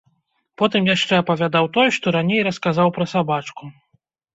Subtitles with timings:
[0.61, 3.63] Потым яшчэ апавядаў той, што раней расказаў пра сабачку.